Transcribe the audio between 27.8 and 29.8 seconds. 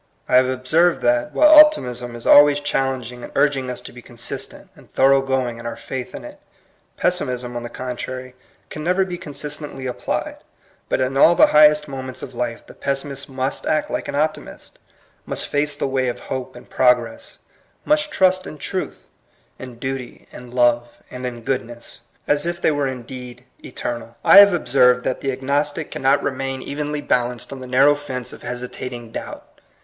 fence of hesitating doubt.